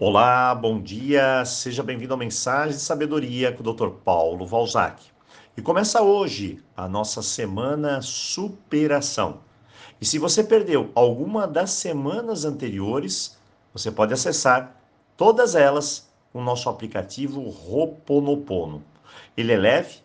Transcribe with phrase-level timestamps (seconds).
[0.00, 3.88] Olá, bom dia, seja bem-vindo ao Mensagem de Sabedoria com o Dr.
[4.04, 5.04] Paulo Valzac.
[5.56, 9.40] E começa hoje a nossa semana Superação.
[10.00, 13.36] E se você perdeu alguma das semanas anteriores,
[13.72, 14.80] você pode acessar
[15.16, 18.84] todas elas com o nosso aplicativo Roponopono.
[19.36, 19.96] Ele é leve,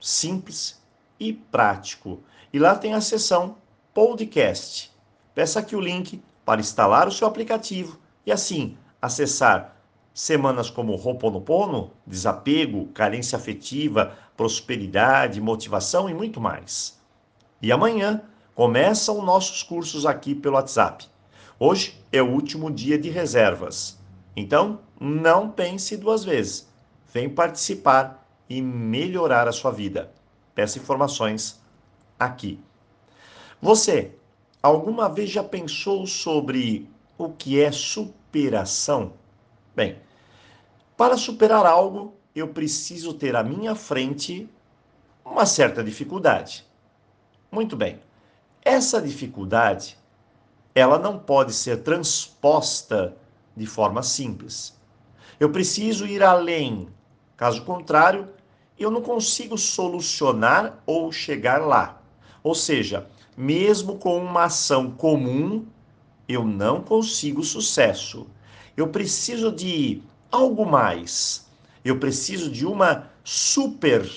[0.00, 0.82] simples
[1.20, 2.18] e prático.
[2.50, 3.58] E lá tem a seção
[3.92, 4.90] podcast.
[5.34, 9.76] Peça aqui o link para instalar o seu aplicativo e assim acessar
[10.14, 16.98] semanas como Ho'oponopono, desapego, carência afetiva, prosperidade, motivação e muito mais.
[17.60, 18.22] E amanhã
[18.54, 21.06] começam nossos cursos aqui pelo WhatsApp.
[21.58, 23.98] Hoje é o último dia de reservas.
[24.34, 26.66] Então, não pense duas vezes.
[27.12, 30.10] Vem participar e melhorar a sua vida.
[30.54, 31.60] Peça informações
[32.18, 32.58] aqui.
[33.60, 34.12] Você
[34.62, 39.12] alguma vez já pensou sobre o que é superação?
[39.74, 39.98] Bem,
[40.96, 44.48] para superar algo, eu preciso ter à minha frente
[45.24, 46.66] uma certa dificuldade.
[47.50, 48.00] Muito bem.
[48.62, 49.96] Essa dificuldade,
[50.74, 53.16] ela não pode ser transposta
[53.56, 54.76] de forma simples.
[55.38, 56.88] Eu preciso ir além.
[57.36, 58.28] Caso contrário,
[58.78, 62.00] eu não consigo solucionar ou chegar lá.
[62.42, 65.66] Ou seja, mesmo com uma ação comum,
[66.28, 68.26] eu não consigo sucesso.
[68.76, 71.46] Eu preciso de algo mais.
[71.84, 74.08] Eu preciso de uma super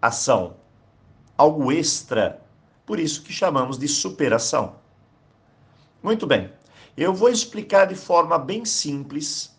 [0.00, 0.56] ação,
[1.36, 2.42] algo extra.
[2.84, 4.76] Por isso que chamamos de superação.
[6.02, 6.52] Muito bem.
[6.96, 9.56] Eu vou explicar de forma bem simples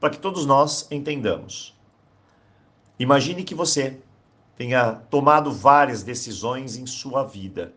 [0.00, 1.76] para que todos nós entendamos.
[2.98, 4.00] Imagine que você
[4.56, 7.74] tenha tomado várias decisões em sua vida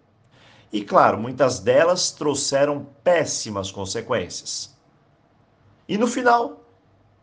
[0.72, 4.78] e claro, muitas delas trouxeram péssimas consequências.
[5.88, 6.64] E no final,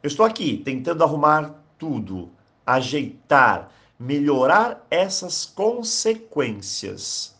[0.02, 2.32] eu estou aqui tentando arrumar tudo,
[2.66, 7.36] ajeitar, melhorar essas consequências.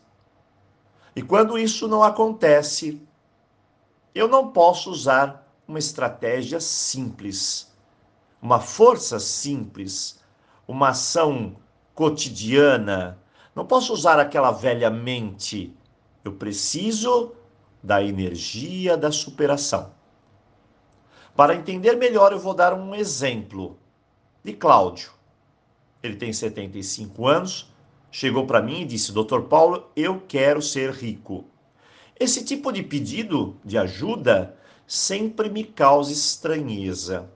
[1.15, 3.03] E quando isso não acontece,
[4.15, 7.73] eu não posso usar uma estratégia simples,
[8.41, 10.21] uma força simples,
[10.69, 11.57] uma ação
[11.95, 13.19] cotidiana.
[13.55, 15.76] Não posso usar aquela velha mente
[16.27, 17.33] eu preciso
[17.83, 19.93] da energia da superação.
[21.37, 23.79] Para entender melhor, eu vou dar um exemplo
[24.43, 25.13] de Cláudio.
[26.03, 27.73] Ele tem 75 anos,
[28.11, 31.45] chegou para mim e disse: Doutor Paulo, eu quero ser rico.
[32.19, 37.31] Esse tipo de pedido de ajuda sempre me causa estranheza.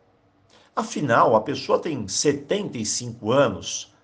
[0.75, 3.95] Afinal, a pessoa tem 75 anos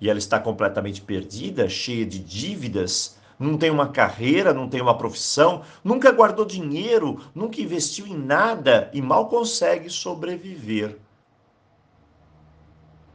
[0.00, 4.98] e ela está completamente perdida, cheia de dívidas não tem uma carreira, não tem uma
[4.98, 10.98] profissão, nunca guardou dinheiro, nunca investiu em nada e mal consegue sobreviver.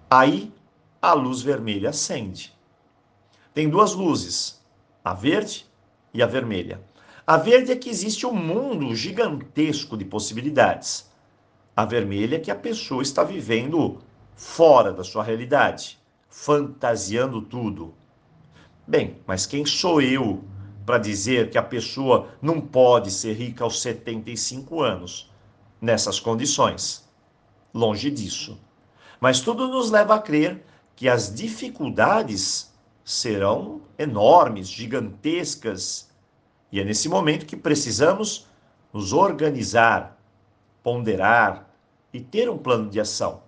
[0.09, 0.51] Aí
[0.99, 2.51] a luz vermelha acende.
[3.53, 4.59] Tem duas luzes,
[5.03, 5.67] a verde
[6.11, 6.81] e a vermelha.
[7.27, 11.07] A verde é que existe um mundo gigantesco de possibilidades.
[11.77, 13.99] A vermelha é que a pessoa está vivendo
[14.35, 17.93] fora da sua realidade, fantasiando tudo
[18.88, 20.44] Bem, mas quem sou eu
[20.85, 25.31] para dizer que a pessoa não pode ser rica aos 75 anos
[25.81, 27.03] nessas condições?
[27.73, 28.59] Longe disso.
[29.19, 30.63] Mas tudo nos leva a crer
[30.96, 32.72] que as dificuldades
[33.03, 36.09] serão enormes, gigantescas.
[36.72, 38.47] E é nesse momento que precisamos
[38.94, 40.16] nos organizar,
[40.84, 41.67] ponderar
[42.13, 43.41] e ter um plano de ação.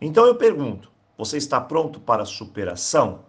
[0.00, 3.20] Então eu pergunto: você está pronto para a superação?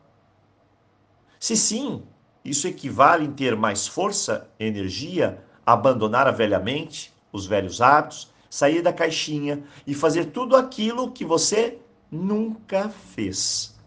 [1.43, 2.01] Se sim,
[2.45, 8.81] isso equivale em ter mais força, energia, abandonar a velha mente, os velhos hábitos, sair
[8.81, 13.77] da caixinha e fazer tudo aquilo que você nunca fez.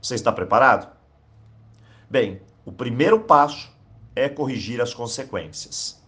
[0.00, 0.90] Você está preparado?
[2.08, 3.70] Bem, o primeiro passo
[4.16, 6.02] é corrigir as consequências.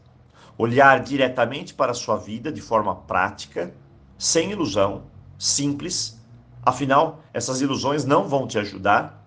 [0.57, 3.75] Olhar diretamente para a sua vida de forma prática,
[4.16, 5.03] sem ilusão,
[5.39, 6.19] simples.
[6.63, 9.20] Afinal, essas ilusões não vão te ajudar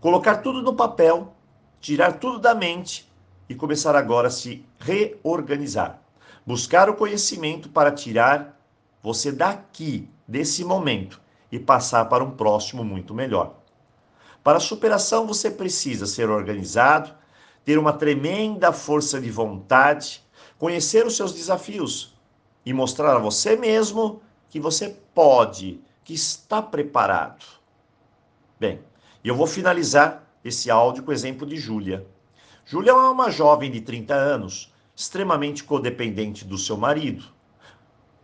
[0.00, 1.34] colocar tudo no papel,
[1.80, 3.10] tirar tudo da mente
[3.48, 6.00] e começar agora a se reorganizar.
[6.46, 8.58] Buscar o conhecimento para tirar
[9.02, 13.54] você daqui, desse momento, e passar para um próximo muito melhor.
[14.42, 17.14] Para a superação, você precisa ser organizado,
[17.64, 20.22] ter uma tremenda força de vontade,
[20.58, 22.14] conhecer os seus desafios
[22.64, 27.44] e mostrar a você mesmo que você pode, que está preparado.
[28.58, 28.80] Bem,
[29.22, 32.06] e eu vou finalizar esse áudio com o exemplo de Júlia.
[32.64, 37.24] Júlia é uma jovem de 30 anos, extremamente codependente do seu marido.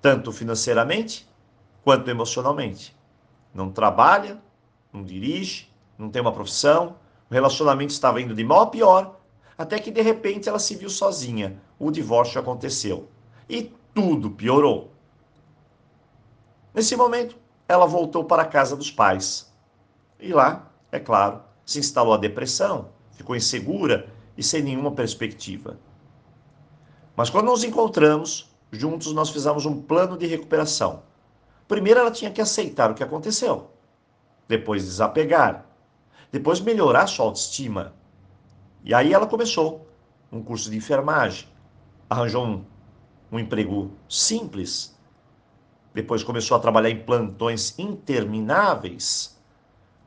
[0.01, 1.27] tanto financeiramente
[1.83, 2.95] quanto emocionalmente.
[3.55, 4.39] Não trabalha,
[4.93, 6.97] não dirige, não tem uma profissão,
[7.31, 9.19] o relacionamento estava indo de mal a pior,
[9.57, 11.59] até que de repente ela se viu sozinha.
[11.79, 13.09] O divórcio aconteceu
[13.49, 14.93] e tudo piorou.
[16.75, 17.37] Nesse momento,
[17.67, 19.51] ela voltou para a casa dos pais.
[20.21, 24.09] E lá, é claro, se instalou a depressão, ficou insegura
[24.39, 25.77] e sem nenhuma perspectiva.
[27.17, 31.03] Mas quando nos encontramos, juntos nós fizemos um plano de recuperação.
[31.67, 33.71] Primeiro ela tinha que aceitar o que aconteceu,
[34.47, 35.67] depois desapegar,
[36.31, 37.93] depois melhorar sua autoestima.
[38.85, 39.89] E aí ela começou
[40.31, 41.49] um curso de enfermagem,
[42.09, 42.65] arranjou um,
[43.33, 44.97] um emprego simples,
[45.93, 49.35] depois começou a trabalhar em plantões intermináveis,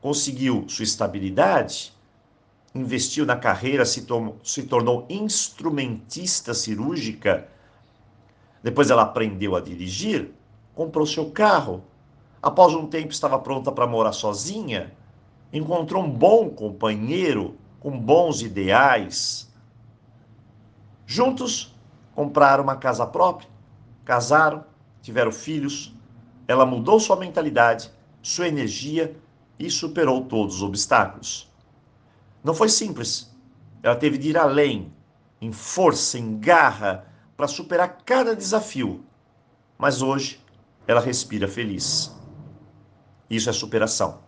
[0.00, 1.92] conseguiu sua estabilidade,
[2.74, 4.06] investiu na carreira, se,
[4.44, 7.48] se tornou instrumentista cirúrgica.
[8.62, 10.30] Depois ela aprendeu a dirigir,
[10.74, 11.82] comprou seu carro.
[12.42, 14.92] Após um tempo estava pronta para morar sozinha,
[15.52, 19.48] encontrou um bom companheiro com bons ideais.
[21.06, 21.74] Juntos
[22.14, 23.48] compraram uma casa própria,
[24.04, 24.64] casaram,
[25.02, 25.92] tiveram filhos.
[26.46, 27.90] Ela mudou sua mentalidade,
[28.22, 29.16] sua energia
[29.58, 31.52] e superou todos os obstáculos.
[32.42, 33.34] Não foi simples.
[33.82, 34.92] Ela teve de ir além,
[35.40, 37.06] em força, em garra,
[37.36, 39.04] para superar cada desafio.
[39.76, 40.40] Mas hoje
[40.86, 42.14] ela respira feliz.
[43.28, 44.20] Isso é superação.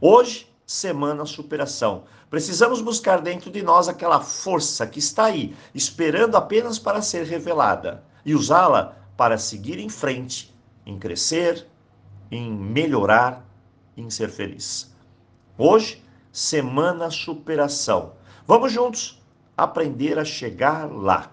[0.00, 2.04] Hoje, semana superação.
[2.28, 8.04] Precisamos buscar dentro de nós aquela força que está aí, esperando apenas para ser revelada
[8.24, 10.54] e usá-la para seguir em frente,
[10.84, 11.66] em crescer,
[12.30, 13.47] em melhorar,
[14.00, 14.94] em ser feliz.
[15.56, 16.02] Hoje,
[16.32, 18.12] semana superação.
[18.46, 19.20] Vamos juntos
[19.56, 21.32] aprender a chegar lá.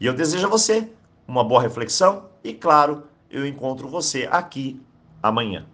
[0.00, 0.90] E eu desejo a você
[1.26, 4.80] uma boa reflexão e, claro, eu encontro você aqui
[5.22, 5.66] amanhã.